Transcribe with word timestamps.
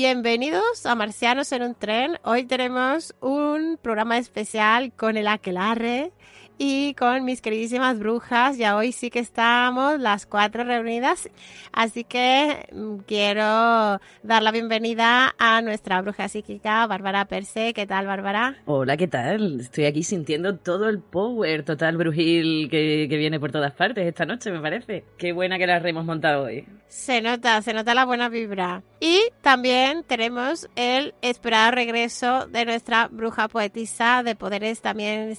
Bienvenidos 0.00 0.86
a 0.86 0.94
Marcianos 0.94 1.50
en 1.50 1.62
un 1.62 1.74
tren. 1.74 2.20
Hoy 2.22 2.44
tenemos 2.44 3.16
un 3.20 3.80
programa 3.82 4.16
especial 4.16 4.92
con 4.92 5.16
el 5.16 5.26
Aquelarre 5.26 6.12
y 6.58 6.94
con 6.94 7.24
mis 7.24 7.40
queridísimas 7.40 7.98
brujas. 7.98 8.58
Ya 8.58 8.76
hoy 8.76 8.92
sí 8.92 9.10
que 9.10 9.20
estamos 9.20 9.98
las 10.00 10.26
cuatro 10.26 10.64
reunidas. 10.64 11.30
Así 11.72 12.04
que 12.04 12.66
mm, 12.72 12.98
quiero 13.06 14.00
dar 14.22 14.42
la 14.42 14.50
bienvenida 14.50 15.34
a 15.38 15.62
nuestra 15.62 16.02
bruja 16.02 16.28
psíquica, 16.28 16.86
Bárbara 16.86 17.24
Perse. 17.26 17.72
¿Qué 17.72 17.86
tal, 17.86 18.06
Bárbara? 18.06 18.56
Hola, 18.66 18.96
¿qué 18.96 19.06
tal? 19.06 19.60
Estoy 19.60 19.86
aquí 19.86 20.02
sintiendo 20.02 20.56
todo 20.56 20.88
el 20.88 21.00
power 21.00 21.64
total 21.64 21.96
brujil 21.96 22.68
que, 22.68 23.06
que 23.08 23.16
viene 23.16 23.38
por 23.38 23.52
todas 23.52 23.72
partes 23.72 24.06
esta 24.06 24.26
noche, 24.26 24.50
me 24.50 24.60
parece. 24.60 25.04
Qué 25.16 25.32
buena 25.32 25.58
que 25.58 25.66
la 25.66 25.78
hemos 25.78 26.04
montado 26.04 26.44
hoy. 26.44 26.66
Se 26.88 27.20
nota, 27.20 27.62
se 27.62 27.72
nota 27.72 27.94
la 27.94 28.04
buena 28.04 28.28
vibra. 28.28 28.82
Y 28.98 29.20
también 29.42 30.02
tenemos 30.04 30.68
el 30.74 31.14
esperado 31.22 31.70
regreso 31.70 32.46
de 32.46 32.64
nuestra 32.64 33.08
bruja 33.08 33.46
poetisa 33.48 34.22
de 34.24 34.34
poderes 34.34 34.80
también 34.80 35.36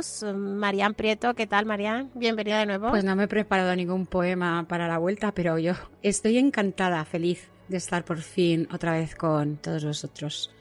psíquico-románticos, 0.00 0.24
Marian 0.34 0.94
Prieto. 0.94 1.34
¿Qué 1.34 1.46
tal, 1.46 1.66
Marian? 1.66 2.10
Bienvenida 2.14 2.58
de 2.58 2.66
nuevo. 2.66 2.90
Pues 2.90 3.04
no 3.04 3.16
me 3.16 3.24
he 3.24 3.28
preparado 3.28 3.74
ningún 3.76 4.06
poema 4.06 4.66
para 4.68 4.88
la 4.88 4.98
vuelta, 4.98 5.32
pero 5.32 5.58
yo 5.58 5.74
estoy 6.02 6.38
encantada, 6.38 7.04
feliz 7.04 7.48
de 7.68 7.76
estar 7.76 8.04
por 8.04 8.18
fin 8.18 8.68
otra 8.72 8.92
vez 8.92 9.14
con 9.14 9.56
todos 9.56 9.84
vosotros, 9.84 10.52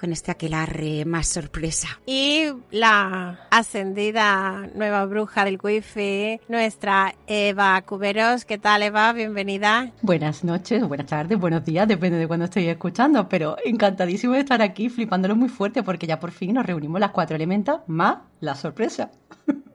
con 0.00 0.12
este 0.12 0.30
aquelarre 0.30 1.04
más 1.04 1.28
sorpresa. 1.28 2.00
Y 2.06 2.46
la 2.70 3.46
ascendida 3.50 4.66
nueva 4.74 5.04
bruja 5.04 5.44
del 5.44 5.58
wifi, 5.62 6.40
nuestra 6.48 7.14
Eva 7.26 7.82
Cuberos. 7.82 8.46
¿Qué 8.46 8.56
tal, 8.56 8.82
Eva? 8.82 9.12
Bienvenida. 9.12 9.92
Buenas 10.00 10.42
noches, 10.42 10.82
buenas 10.88 11.06
tardes, 11.06 11.38
buenos 11.38 11.66
días, 11.66 11.86
depende 11.86 12.16
de 12.16 12.26
cuándo 12.26 12.46
estoy 12.46 12.66
escuchando, 12.68 13.28
pero 13.28 13.56
encantadísimo 13.62 14.32
de 14.32 14.40
estar 14.40 14.62
aquí, 14.62 14.88
flipándolo 14.88 15.36
muy 15.36 15.50
fuerte 15.50 15.82
porque 15.82 16.06
ya 16.06 16.18
por 16.18 16.30
fin 16.30 16.54
nos 16.54 16.64
reunimos 16.64 16.98
las 16.98 17.10
cuatro 17.10 17.36
elementos 17.36 17.80
más 17.86 18.18
la 18.40 18.54
sorpresa. 18.54 19.10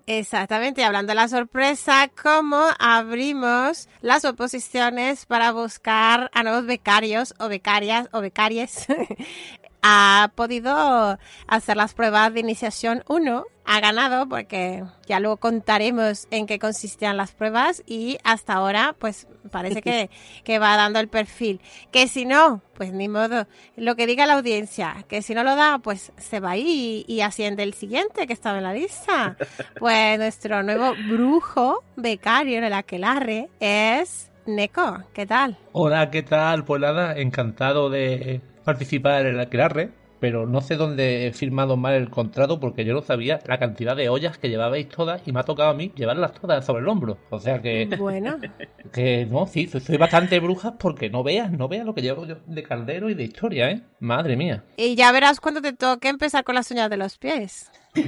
Exactamente, 0.07 0.81
y 0.81 0.83
hablando 0.83 1.11
de 1.11 1.15
la 1.15 1.27
sorpresa, 1.27 2.09
¿cómo 2.21 2.63
abrimos 2.79 3.89
las 4.01 4.23
oposiciones 4.25 5.25
para 5.25 5.51
buscar 5.51 6.29
a 6.33 6.43
nuevos 6.43 6.65
becarios 6.65 7.33
o 7.39 7.47
becarias 7.47 8.07
o 8.11 8.21
becarias? 8.21 8.87
ha 9.87 10.31
podido 10.33 11.19
hacer 11.45 11.77
las 11.77 11.93
pruebas 11.93 12.33
de 12.33 12.39
iniciación 12.39 13.03
1, 13.07 13.45
ha 13.65 13.79
ganado 13.79 14.27
porque 14.27 14.83
ya 15.05 15.19
luego 15.19 15.37
contaremos 15.37 16.27
en 16.31 16.47
qué 16.47 16.57
consistían 16.57 17.17
las 17.17 17.33
pruebas 17.33 17.83
y 17.85 18.17
hasta 18.23 18.53
ahora 18.53 18.95
pues 18.97 19.27
parece 19.51 19.83
que, 19.83 20.09
que 20.43 20.57
va 20.57 20.75
dando 20.75 20.99
el 20.99 21.07
perfil. 21.07 21.61
Que 21.91 22.07
si 22.07 22.25
no, 22.25 22.63
pues 22.73 22.93
ni 22.93 23.07
modo, 23.07 23.45
lo 23.75 23.95
que 23.95 24.07
diga 24.07 24.25
la 24.25 24.33
audiencia, 24.33 25.05
que 25.07 25.21
si 25.21 25.35
no 25.35 25.43
lo 25.43 25.55
da 25.55 25.77
pues 25.77 26.11
se 26.17 26.39
va 26.39 26.51
ahí 26.51 27.05
y, 27.07 27.13
y 27.13 27.21
asciende 27.21 27.61
el 27.61 27.75
siguiente 27.75 28.25
que 28.25 28.33
estaba 28.33 28.57
en 28.57 28.63
la 28.63 28.73
lista. 28.73 29.37
Pues 29.77 30.17
nuestro 30.17 30.63
nuevo 30.63 30.93
brujo 31.09 31.83
becario 31.95 32.57
en 32.57 32.63
el 32.63 32.73
aquelarre 32.73 33.49
es 33.59 34.31
Neko. 34.47 35.03
¿Qué 35.13 35.25
tal? 35.25 35.57
Hola, 35.73 36.09
¿qué 36.09 36.23
tal? 36.23 36.63
Pues 36.63 36.81
nada, 36.81 37.17
encantado 37.17 37.89
de 37.89 38.41
participar 38.65 39.25
en 39.25 39.35
el 39.35 39.39
Aquelarre, 39.39 39.91
pero 40.19 40.47
no 40.47 40.61
sé 40.61 40.75
dónde 40.75 41.27
he 41.27 41.33
firmado 41.33 41.77
mal 41.77 41.93
el 41.93 42.09
contrato 42.09 42.59
porque 42.59 42.83
yo 42.85 42.93
no 42.93 43.01
sabía 43.01 43.39
la 43.47 43.59
cantidad 43.59 43.95
de 43.95 44.09
ollas 44.09 44.37
que 44.37 44.49
llevabais 44.49 44.87
todas 44.89 45.21
y 45.27 45.31
me 45.31 45.39
ha 45.41 45.43
tocado 45.43 45.69
a 45.69 45.73
mí 45.73 45.91
llevarlas 45.95 46.33
todas 46.33 46.65
sobre 46.65 46.81
el 46.81 46.87
hombro. 46.87 47.17
O 47.29 47.39
sea 47.39 47.61
que, 47.61 47.85
Bueno, 47.99 48.37
que 48.93 49.25
no, 49.29 49.45
sí, 49.45 49.67
soy, 49.67 49.81
soy 49.81 49.97
bastante 49.97 50.39
brujas 50.39 50.73
porque 50.79 51.09
no 51.09 51.21
veas, 51.21 51.51
no 51.51 51.67
veas 51.67 51.85
lo 51.85 51.93
que 51.93 52.01
llevo 52.01 52.25
yo 52.25 52.37
de 52.45 52.63
caldero 52.63 53.09
y 53.09 53.13
de 53.13 53.23
historia, 53.23 53.69
¿eh? 53.69 53.81
Madre 53.99 54.35
mía. 54.35 54.63
y 54.77 54.95
ya 54.95 55.11
verás 55.11 55.39
cuando 55.39 55.61
te 55.61 55.73
toque 55.73 56.07
empezar 56.09 56.43
con 56.43 56.55
las 56.55 56.71
uñas 56.71 56.89
de 56.89 56.97
los 56.97 57.17
pies. 57.17 57.69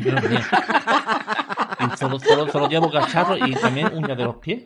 Solo, 1.96 2.20
solo, 2.20 2.52
solo 2.52 2.70
llevo 2.70 2.92
cacharros 2.92 3.40
y 3.48 3.54
también 3.54 3.94
uñas 3.94 4.18
de 4.18 4.24
los 4.24 4.36
pies. 4.38 4.64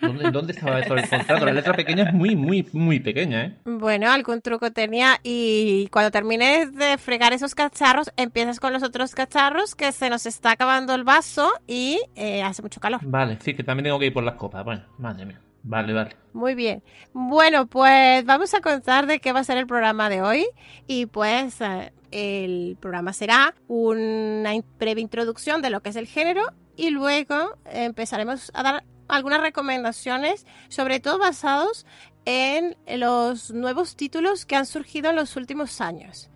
¿Dónde, 0.00 0.30
¿Dónde 0.30 0.52
estaba 0.52 0.80
eso 0.80 0.94
del 0.94 1.08
contrato? 1.08 1.44
La 1.44 1.52
letra 1.52 1.74
pequeña 1.74 2.04
es 2.04 2.14
muy, 2.14 2.34
muy, 2.36 2.66
muy 2.72 3.00
pequeña, 3.00 3.44
¿eh? 3.44 3.56
Bueno, 3.64 4.10
algún 4.10 4.40
truco 4.40 4.70
tenía 4.72 5.18
y 5.22 5.88
cuando 5.88 6.10
termines 6.10 6.74
de 6.74 6.98
fregar 6.98 7.32
esos 7.32 7.54
cacharros, 7.54 8.10
empiezas 8.16 8.60
con 8.60 8.72
los 8.72 8.82
otros 8.82 9.14
cacharros 9.14 9.74
que 9.74 9.92
se 9.92 10.10
nos 10.10 10.26
está 10.26 10.52
acabando 10.52 10.94
el 10.94 11.04
vaso 11.04 11.50
y 11.66 12.00
eh, 12.16 12.42
hace 12.42 12.62
mucho 12.62 12.80
calor. 12.80 13.00
Vale, 13.02 13.38
sí, 13.40 13.54
que 13.54 13.64
también 13.64 13.84
tengo 13.84 13.98
que 13.98 14.06
ir 14.06 14.12
por 14.12 14.24
las 14.24 14.34
copas. 14.34 14.64
Bueno, 14.64 14.82
madre 14.98 15.26
mía. 15.26 15.40
Vale, 15.62 15.92
vale. 15.92 16.16
Muy 16.32 16.54
bien. 16.54 16.82
Bueno, 17.12 17.66
pues 17.66 18.24
vamos 18.24 18.54
a 18.54 18.60
contar 18.60 19.06
de 19.06 19.20
qué 19.20 19.32
va 19.32 19.40
a 19.40 19.44
ser 19.44 19.58
el 19.58 19.66
programa 19.66 20.08
de 20.08 20.22
hoy 20.22 20.46
y 20.86 21.06
pues 21.06 21.60
eh, 21.60 21.92
el 22.10 22.76
programa 22.80 23.12
será 23.12 23.54
una 23.68 24.52
breve 24.78 25.00
introducción 25.00 25.62
de 25.62 25.70
lo 25.70 25.82
que 25.82 25.90
es 25.90 25.96
el 25.96 26.06
género 26.06 26.42
y 26.76 26.90
luego 26.90 27.58
empezaremos 27.66 28.50
a 28.54 28.62
dar 28.62 28.84
algunas 29.08 29.40
recomendaciones, 29.40 30.46
sobre 30.68 31.00
todo 31.00 31.18
basados 31.18 31.86
en 32.24 32.76
los 32.96 33.50
nuevos 33.50 33.96
títulos 33.96 34.46
que 34.46 34.56
han 34.56 34.66
surgido 34.66 35.10
en 35.10 35.16
los 35.16 35.36
últimos 35.36 35.80
años. 35.80 36.30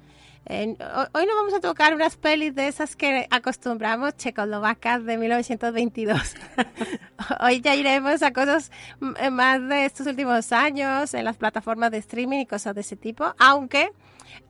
Hoy 0.46 1.26
no 1.26 1.36
vamos 1.36 1.54
a 1.54 1.60
tocar 1.60 1.94
unas 1.94 2.16
pelis 2.16 2.54
de 2.54 2.68
esas 2.68 2.96
que 2.96 3.26
acostumbramos 3.30 4.14
checoslovacas 4.18 5.02
de 5.04 5.16
1922. 5.16 6.34
hoy 7.40 7.62
ya 7.62 7.74
iremos 7.74 8.22
a 8.22 8.32
cosas 8.32 8.70
más 9.00 9.66
de 9.66 9.86
estos 9.86 10.06
últimos 10.06 10.52
años 10.52 11.14
en 11.14 11.24
las 11.24 11.38
plataformas 11.38 11.90
de 11.92 11.98
streaming 11.98 12.40
y 12.40 12.46
cosas 12.46 12.74
de 12.74 12.82
ese 12.82 12.96
tipo, 12.96 13.34
aunque 13.38 13.90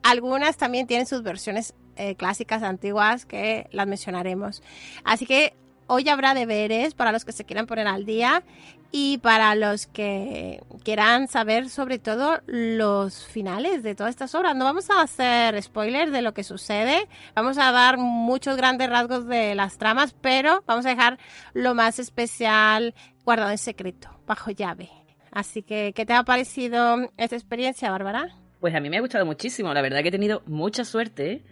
algunas 0.03 0.57
también 0.57 0.87
tienen 0.87 1.05
sus 1.05 1.23
versiones 1.23 1.73
eh, 1.95 2.15
clásicas 2.15 2.63
antiguas 2.63 3.25
que 3.25 3.67
las 3.71 3.87
mencionaremos. 3.87 4.61
Así 5.03 5.25
que 5.25 5.55
hoy 5.87 6.09
habrá 6.09 6.33
deberes 6.33 6.93
para 6.93 7.11
los 7.11 7.25
que 7.25 7.31
se 7.31 7.45
quieran 7.45 7.67
poner 7.67 7.87
al 7.87 8.05
día 8.05 8.43
y 8.91 9.17
para 9.19 9.55
los 9.55 9.87
que 9.87 10.63
quieran 10.83 11.27
saber 11.27 11.69
sobre 11.69 11.99
todo 11.99 12.39
los 12.45 13.25
finales 13.25 13.83
de 13.83 13.95
todas 13.95 14.11
estas 14.11 14.33
obras. 14.35 14.55
No 14.55 14.65
vamos 14.65 14.89
a 14.89 15.01
hacer 15.01 15.61
spoilers 15.61 16.11
de 16.11 16.21
lo 16.21 16.33
que 16.33 16.43
sucede, 16.43 17.07
vamos 17.35 17.57
a 17.57 17.71
dar 17.71 17.97
muchos 17.97 18.57
grandes 18.57 18.89
rasgos 18.89 19.27
de 19.27 19.55
las 19.55 19.77
tramas, 19.77 20.15
pero 20.21 20.63
vamos 20.65 20.85
a 20.85 20.89
dejar 20.89 21.19
lo 21.53 21.75
más 21.75 21.99
especial 21.99 22.95
guardado 23.23 23.51
en 23.51 23.57
secreto, 23.57 24.09
bajo 24.25 24.51
llave. 24.51 24.89
Así 25.31 25.61
que, 25.61 25.91
¿qué 25.93 26.05
te 26.05 26.13
ha 26.13 26.23
parecido 26.23 27.11
esta 27.17 27.35
experiencia, 27.35 27.91
Bárbara? 27.91 28.44
Pues 28.65 28.73
a 28.73 28.79
mí 28.79 28.89
me 28.89 28.97
ha 28.97 29.01
gustado 29.01 29.27
muchísimo, 29.27 29.71
la 29.75 29.83
verdad 29.83 30.01
que 30.01 30.07
he 30.07 30.11
tenido 30.11 30.41
mucha 30.47 30.85
suerte, 30.85 31.43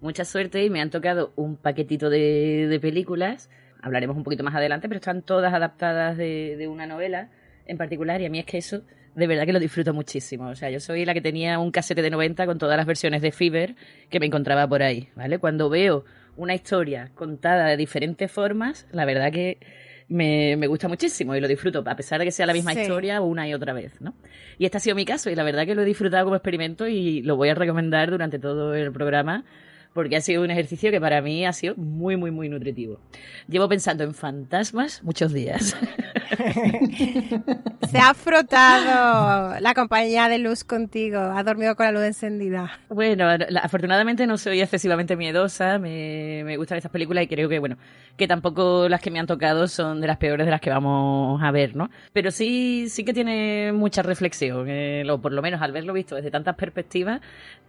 mucha 0.00 0.24
suerte 0.24 0.64
y 0.64 0.70
me 0.70 0.80
han 0.80 0.88
tocado 0.88 1.34
un 1.36 1.58
paquetito 1.58 2.08
de, 2.08 2.66
de 2.66 2.80
películas, 2.80 3.50
hablaremos 3.82 4.16
un 4.16 4.24
poquito 4.24 4.42
más 4.42 4.54
adelante, 4.54 4.88
pero 4.88 4.96
están 4.96 5.20
todas 5.20 5.52
adaptadas 5.52 6.16
de, 6.16 6.56
de 6.56 6.68
una 6.68 6.86
novela 6.86 7.28
en 7.66 7.76
particular 7.76 8.22
y 8.22 8.24
a 8.24 8.30
mí 8.30 8.38
es 8.38 8.46
que 8.46 8.56
eso 8.56 8.84
de 9.14 9.26
verdad 9.26 9.44
que 9.44 9.52
lo 9.52 9.60
disfruto 9.60 9.92
muchísimo. 9.92 10.48
O 10.48 10.54
sea, 10.54 10.70
yo 10.70 10.80
soy 10.80 11.04
la 11.04 11.12
que 11.12 11.20
tenía 11.20 11.58
un 11.58 11.72
casete 11.72 12.00
de 12.00 12.08
90 12.08 12.46
con 12.46 12.56
todas 12.56 12.78
las 12.78 12.86
versiones 12.86 13.20
de 13.20 13.32
Fever 13.32 13.74
que 14.08 14.18
me 14.18 14.24
encontraba 14.24 14.66
por 14.66 14.82
ahí, 14.82 15.10
¿vale? 15.14 15.38
Cuando 15.38 15.68
veo 15.68 16.06
una 16.38 16.54
historia 16.54 17.10
contada 17.14 17.66
de 17.66 17.76
diferentes 17.76 18.32
formas, 18.32 18.86
la 18.92 19.04
verdad 19.04 19.30
que 19.30 19.58
me, 20.12 20.56
me 20.56 20.66
gusta 20.66 20.88
muchísimo 20.88 21.34
y 21.34 21.40
lo 21.40 21.48
disfruto, 21.48 21.82
a 21.86 21.96
pesar 21.96 22.18
de 22.18 22.24
que 22.26 22.30
sea 22.32 22.46
la 22.46 22.52
misma 22.52 22.74
Sí. 22.74 22.80
historia 22.82 23.20
una 23.20 23.48
y 23.48 23.54
otra 23.54 23.72
vez, 23.72 24.00
¿no? 24.00 24.14
Y 24.58 24.64
este 24.64 24.76
ha 24.76 24.80
sido 24.80 24.94
mi 24.96 25.04
caso 25.04 25.30
y 25.30 25.34
la 25.34 25.42
verdad 25.42 25.66
que 25.66 25.74
lo 25.74 25.82
he 25.82 25.84
disfrutado 25.84 26.24
como 26.24 26.36
experimento 26.36 26.86
y 26.86 27.22
lo 27.22 27.36
voy 27.36 27.48
a 27.48 27.54
recomendar 27.54 28.10
durante 28.10 28.38
todo 28.38 28.74
el 28.74 28.92
programa 28.92 29.44
porque 29.94 30.16
ha 30.16 30.20
sido 30.22 30.42
un 30.42 30.50
ejercicio 30.50 30.90
que 30.90 31.00
para 31.00 31.20
mí 31.20 31.44
ha 31.44 31.52
sido 31.52 31.74
muy, 31.76 32.16
muy, 32.16 32.30
muy 32.30 32.48
nutritivo. 32.48 32.98
Llevo 33.48 33.68
pensando 33.68 34.04
en 34.04 34.14
fantasmas 34.14 35.02
muchos 35.02 35.32
días. 35.32 35.76
Se 37.90 37.98
ha 37.98 38.14
frotado 38.14 39.58
la 39.60 39.74
compañía 39.74 40.28
de 40.28 40.38
luz 40.38 40.64
contigo. 40.64 41.18
Ha 41.18 41.42
dormido 41.42 41.74
con 41.76 41.86
la 41.86 41.92
luz 41.92 42.02
encendida. 42.04 42.70
Bueno, 42.88 43.26
afortunadamente 43.62 44.26
no 44.26 44.38
soy 44.38 44.60
excesivamente 44.60 45.16
miedosa, 45.16 45.78
me, 45.78 46.42
me 46.44 46.56
gustan 46.56 46.78
estas 46.78 46.92
películas 46.92 47.24
y 47.24 47.28
creo 47.28 47.48
que, 47.48 47.58
bueno, 47.58 47.76
que 48.16 48.26
tampoco 48.28 48.88
las 48.88 49.00
que 49.00 49.10
me 49.10 49.18
han 49.18 49.26
tocado 49.26 49.68
son 49.68 50.00
de 50.00 50.06
las 50.06 50.16
peores 50.18 50.46
de 50.46 50.50
las 50.50 50.60
que 50.60 50.70
vamos 50.70 51.42
a 51.42 51.50
ver, 51.50 51.76
¿no? 51.76 51.90
Pero 52.12 52.30
sí, 52.30 52.86
sí 52.88 53.04
que 53.04 53.12
tiene 53.12 53.72
mucha 53.72 54.02
reflexión, 54.02 54.66
eh, 54.68 55.02
lo- 55.04 55.20
por 55.20 55.32
lo 55.32 55.42
menos 55.42 55.60
al 55.62 55.72
verlo 55.72 55.92
visto 55.92 56.14
desde 56.14 56.30
tantas 56.30 56.54
perspectivas, 56.56 57.20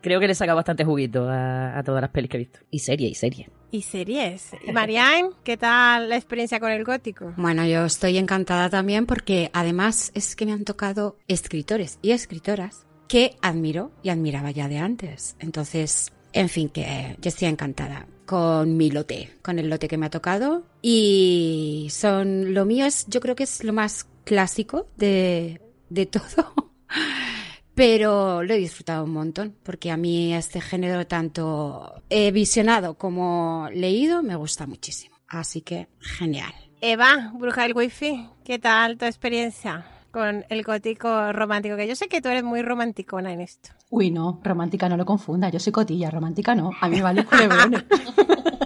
creo 0.02 0.20
que 0.20 0.28
le 0.28 0.34
he 0.34 0.36
sacado 0.36 0.56
bastante 0.56 0.86
juguito 0.86 1.30
a, 1.30 1.78
a 1.78 1.84
todas 1.84 2.02
las 2.02 2.12
pelis 2.12 2.30
que 2.30 2.38
he 2.38 2.40
visto. 2.40 2.60
Y 2.72 2.80
serie, 2.80 3.10
y 3.10 3.16
serie. 3.16 3.50
Y 3.74 3.82
series. 3.82 4.52
Marianne, 4.72 5.32
¿qué 5.44 5.58
tal 5.58 6.08
la 6.08 6.16
experiencia 6.16 6.60
con 6.60 6.70
el 6.70 6.84
gótico? 6.84 7.34
Bueno, 7.38 7.66
yo 7.66 7.86
estoy 7.86 8.20
encantada 8.20 8.70
también 8.70 9.08
porque 9.08 9.50
además 9.52 10.12
es 10.14 10.36
que 10.36 10.46
me 10.46 10.52
han 10.52 10.64
tocado 10.64 11.18
escritores 11.28 11.98
y 12.04 12.12
escritoras 12.12 12.86
que 13.08 13.36
admiro 13.42 13.92
y 14.04 14.10
admiraba 14.10 14.52
ya 14.52 14.68
de 14.68 14.78
antes. 14.78 15.36
Entonces, 15.40 16.14
en 16.34 16.50
fin, 16.50 16.70
que 16.70 17.18
yo 17.20 17.30
estoy 17.30 17.48
encantada 17.48 18.06
con 18.28 18.78
mi 18.78 18.92
lote, 18.92 19.32
con 19.42 19.58
el 19.58 19.72
lote 19.72 19.88
que 19.88 19.98
me 19.98 20.06
ha 20.06 20.12
tocado. 20.12 20.62
Y 20.84 21.88
son, 21.90 22.54
lo 22.54 22.66
mío 22.66 22.86
es, 22.86 23.08
yo 23.08 23.22
creo 23.22 23.36
que 23.36 23.46
es 23.46 23.64
lo 23.64 23.74
más 23.74 24.06
clásico 24.24 24.86
de, 24.98 25.62
de 25.90 26.06
todo. 26.06 26.54
Pero 27.76 28.44
lo 28.44 28.54
he 28.54 28.58
disfrutado 28.58 29.04
un 29.04 29.14
montón, 29.14 29.56
porque 29.64 29.92
a 29.92 29.98
mí 29.98 30.34
este 30.34 30.62
género, 30.62 31.08
tanto 31.08 32.02
he 32.10 32.32
visionado 32.32 32.96
como 32.96 33.68
leído, 33.74 34.22
me 34.22 34.36
gusta 34.36 34.68
muchísimo. 34.68 35.16
Así 35.28 35.62
que, 35.62 35.88
genial. 36.00 36.54
Eva, 36.82 37.32
bruja 37.34 37.64
del 37.64 37.76
wifi, 37.76 38.30
¿qué 38.44 38.60
tal 38.60 38.98
tu 38.98 39.06
experiencia 39.06 39.86
con 40.12 40.46
el 40.50 40.64
gótico 40.64 41.34
romántico? 41.34 41.76
Que 41.76 41.88
yo 41.88 41.96
sé 41.96 42.08
que 42.08 42.22
tú 42.22 42.30
eres 42.30 42.44
muy 42.44 42.62
romanticona 42.62 43.34
en 43.34 43.42
esto. 43.42 43.70
Uy, 43.90 44.12
no, 44.12 44.40
romántica 44.44 44.88
no 44.88 44.98
lo 44.98 45.06
confunda. 45.06 45.50
Yo 45.50 45.60
soy 45.60 45.74
cotilla, 45.74 46.12
romántica 46.12 46.54
no. 46.54 46.72
A 46.80 46.88
mí 46.90 46.98
me 46.98 47.02
vale 47.02 47.26
culebrones. 47.26 47.86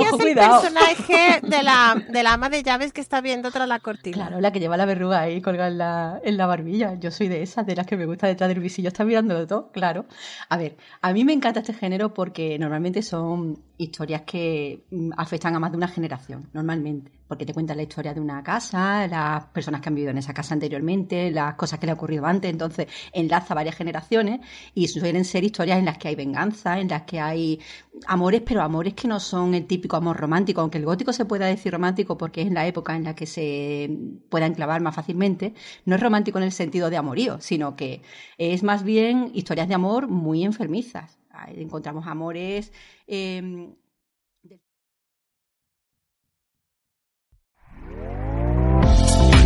Serías 0.00 0.12
Ojo, 0.12 0.22
el 0.26 0.32
cuidado. 0.34 0.60
personaje 0.60 1.40
de 1.46 1.62
la, 1.62 2.02
de 2.08 2.22
la 2.22 2.32
ama 2.32 2.48
de 2.48 2.62
llaves 2.62 2.92
que 2.92 3.00
está 3.00 3.20
viendo 3.20 3.50
tras 3.50 3.68
la 3.68 3.78
cortina. 3.80 4.16
Claro, 4.16 4.40
la 4.40 4.52
que 4.52 4.60
lleva 4.60 4.76
la 4.76 4.84
verruga 4.86 5.20
ahí 5.20 5.40
colgada 5.40 5.68
en 5.68 5.78
la, 5.78 6.20
en 6.24 6.36
la 6.36 6.46
barbilla. 6.46 6.94
Yo 6.98 7.10
soy 7.10 7.28
de 7.28 7.42
esas, 7.42 7.66
de 7.66 7.76
las 7.76 7.86
que 7.86 7.96
me 7.96 8.06
gusta 8.06 8.26
detrás 8.26 8.48
del 8.48 8.60
visillo 8.60 8.88
estar 8.88 9.06
mirándolo 9.06 9.46
todo, 9.46 9.70
claro. 9.72 10.06
A 10.48 10.56
ver, 10.56 10.76
a 11.02 11.12
mí 11.12 11.24
me 11.24 11.32
encanta 11.32 11.60
este 11.60 11.74
género 11.74 12.12
porque 12.14 12.58
normalmente 12.58 13.02
son 13.02 13.58
historias 13.78 14.22
que 14.22 14.84
mm, 14.90 15.10
afectan 15.16 15.54
a 15.54 15.58
más 15.60 15.70
de 15.70 15.76
una 15.76 15.88
generación, 15.88 16.48
normalmente. 16.52 17.19
Porque 17.30 17.46
te 17.46 17.54
cuentan 17.54 17.76
la 17.76 17.84
historia 17.84 18.12
de 18.12 18.20
una 18.20 18.42
casa, 18.42 19.06
las 19.06 19.44
personas 19.46 19.80
que 19.80 19.88
han 19.88 19.94
vivido 19.94 20.10
en 20.10 20.18
esa 20.18 20.34
casa 20.34 20.52
anteriormente, 20.52 21.30
las 21.30 21.54
cosas 21.54 21.78
que 21.78 21.86
le 21.86 21.92
ha 21.92 21.94
ocurrido 21.94 22.26
antes, 22.26 22.50
entonces 22.50 22.88
enlaza 23.12 23.54
varias 23.54 23.76
generaciones 23.76 24.40
y 24.74 24.88
suelen 24.88 25.24
ser 25.24 25.44
historias 25.44 25.78
en 25.78 25.84
las 25.84 25.96
que 25.96 26.08
hay 26.08 26.16
venganza, 26.16 26.80
en 26.80 26.88
las 26.88 27.02
que 27.02 27.20
hay 27.20 27.60
amores, 28.08 28.42
pero 28.44 28.62
amores 28.62 28.94
que 28.94 29.06
no 29.06 29.20
son 29.20 29.54
el 29.54 29.66
típico 29.66 29.94
amor 29.94 30.16
romántico, 30.16 30.60
aunque 30.60 30.78
el 30.78 30.84
gótico 30.84 31.12
se 31.12 31.24
pueda 31.24 31.46
decir 31.46 31.72
romántico 31.72 32.18
porque 32.18 32.40
es 32.40 32.48
en 32.48 32.54
la 32.54 32.66
época 32.66 32.96
en 32.96 33.04
la 33.04 33.14
que 33.14 33.26
se 33.26 33.96
pueda 34.28 34.46
enclavar 34.46 34.80
más 34.80 34.96
fácilmente, 34.96 35.54
no 35.84 35.94
es 35.94 36.00
romántico 36.02 36.38
en 36.38 36.44
el 36.44 36.52
sentido 36.52 36.90
de 36.90 36.96
amorío, 36.96 37.40
sino 37.40 37.76
que 37.76 38.02
es 38.38 38.64
más 38.64 38.82
bien 38.82 39.30
historias 39.34 39.68
de 39.68 39.74
amor 39.74 40.08
muy 40.08 40.42
enfermizas. 40.42 41.20
Encontramos 41.54 42.06
amores 42.08 42.72
eh, 43.06 43.70